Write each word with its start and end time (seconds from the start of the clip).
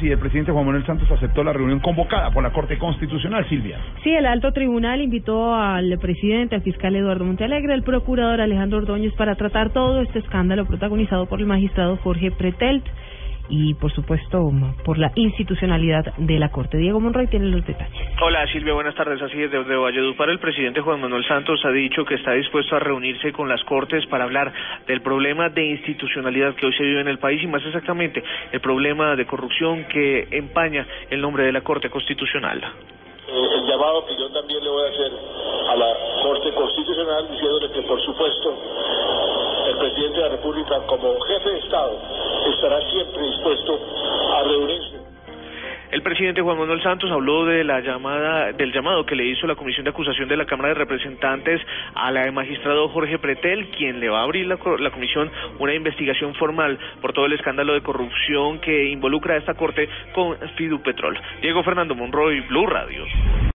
Sí, 0.00 0.08
el 0.08 0.18
presidente 0.18 0.52
Juan 0.52 0.64
Manuel 0.64 0.86
Santos 0.86 1.10
aceptó 1.10 1.42
la 1.42 1.52
reunión 1.52 1.80
convocada 1.80 2.30
por 2.30 2.44
la 2.44 2.52
Corte 2.52 2.78
Constitucional, 2.78 3.48
Silvia. 3.48 3.80
Sí, 4.04 4.10
el 4.10 4.26
alto 4.26 4.52
tribunal 4.52 5.00
invitó 5.00 5.54
al 5.54 5.98
presidente, 5.98 6.54
al 6.54 6.62
fiscal 6.62 6.94
Eduardo 6.94 7.24
Montealegre, 7.24 7.72
al 7.72 7.82
procurador 7.82 8.40
Alejandro 8.40 8.78
Ordóñez 8.78 9.12
para 9.14 9.34
tratar 9.34 9.72
todo 9.72 10.00
este 10.02 10.20
escándalo 10.20 10.66
protagonizado 10.66 11.26
por 11.26 11.40
el 11.40 11.46
magistrado 11.46 11.96
Jorge 11.96 12.30
Pretelt 12.30 12.84
y, 13.48 13.74
por 13.74 13.92
supuesto, 13.92 14.52
por 14.84 14.98
la 14.98 15.10
institucionalidad 15.16 16.14
de 16.16 16.38
la 16.38 16.50
Corte. 16.50 16.78
Diego 16.78 17.00
Monroy 17.00 17.26
tiene 17.26 17.46
los 17.46 17.66
detalles. 17.66 17.97
Hola 18.20 18.44
Silvia, 18.48 18.74
buenas 18.74 18.96
tardes. 18.96 19.22
Así 19.22 19.40
es, 19.40 19.48
desde 19.48 19.76
Valledupar 19.76 20.28
el 20.28 20.40
presidente 20.40 20.80
Juan 20.80 21.00
Manuel 21.00 21.24
Santos 21.28 21.64
ha 21.64 21.70
dicho 21.70 22.04
que 22.04 22.16
está 22.16 22.32
dispuesto 22.32 22.74
a 22.74 22.80
reunirse 22.80 23.32
con 23.32 23.48
las 23.48 23.62
Cortes 23.62 24.04
para 24.06 24.24
hablar 24.24 24.52
del 24.88 25.02
problema 25.02 25.48
de 25.50 25.64
institucionalidad 25.64 26.56
que 26.56 26.66
hoy 26.66 26.72
se 26.72 26.82
vive 26.82 27.00
en 27.00 27.06
el 27.06 27.20
país 27.20 27.40
y 27.44 27.46
más 27.46 27.64
exactamente 27.64 28.20
el 28.50 28.60
problema 28.60 29.14
de 29.14 29.24
corrupción 29.24 29.84
que 29.84 30.26
empaña 30.32 30.84
el 31.10 31.20
nombre 31.20 31.44
de 31.44 31.52
la 31.52 31.60
Corte 31.60 31.90
Constitucional. 31.90 32.58
Eh, 32.58 33.48
el 33.54 33.66
llamado 33.68 34.04
que 34.04 34.16
yo 34.16 34.28
también 34.32 34.64
le 34.64 34.70
voy 34.70 34.84
a 34.84 34.88
hacer 34.88 35.12
a 35.68 35.76
la 35.76 35.94
Corte 36.24 36.52
Constitucional 36.54 37.28
diciéndole 37.30 37.70
que 37.70 37.82
por 37.82 38.04
supuesto 38.04 38.58
el 39.68 39.78
presidente 39.78 40.16
de 40.16 40.22
la 40.24 40.28
República 40.30 40.80
como 40.88 41.20
jefe 41.20 41.50
de 41.50 41.58
Estado 41.60 42.02
estará 42.50 42.80
siempre 42.90 43.22
dispuesto 43.22 43.78
presidente 46.08 46.40
Juan 46.40 46.56
Manuel 46.56 46.82
Santos 46.82 47.10
habló 47.10 47.44
de 47.44 47.64
la 47.64 47.80
llamada, 47.80 48.50
del 48.52 48.72
llamado 48.72 49.04
que 49.04 49.14
le 49.14 49.26
hizo 49.26 49.46
la 49.46 49.56
Comisión 49.56 49.84
de 49.84 49.90
Acusación 49.90 50.26
de 50.26 50.38
la 50.38 50.46
Cámara 50.46 50.70
de 50.70 50.74
Representantes 50.76 51.60
a 51.94 52.10
la 52.10 52.32
magistrado 52.32 52.88
Jorge 52.88 53.18
Pretel, 53.18 53.68
quien 53.76 54.00
le 54.00 54.08
va 54.08 54.20
a 54.20 54.22
abrir 54.22 54.46
la, 54.46 54.58
la 54.78 54.90
comisión 54.90 55.30
una 55.58 55.74
investigación 55.74 56.34
formal 56.36 56.78
por 57.02 57.12
todo 57.12 57.26
el 57.26 57.34
escándalo 57.34 57.74
de 57.74 57.82
corrupción 57.82 58.58
que 58.60 58.86
involucra 58.86 59.34
a 59.34 59.36
esta 59.36 59.52
corte 59.52 59.86
con 60.14 60.34
Fidupetrol. 60.56 61.20
Diego 61.42 61.62
Fernando 61.62 61.94
Monroy, 61.94 62.40
Blue 62.40 62.66
Radio. 62.66 63.04